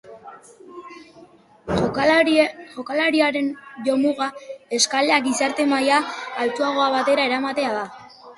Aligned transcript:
Jokalariaren 2.77 3.51
jomuga, 3.89 4.31
eskalea 4.79 5.21
gizarte-maila 5.29 6.01
altuago 6.47 6.89
batera 6.97 7.29
eramatea 7.33 7.79
da. 7.79 7.87